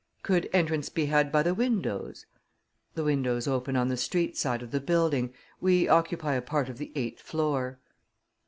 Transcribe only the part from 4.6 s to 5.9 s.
of the building. We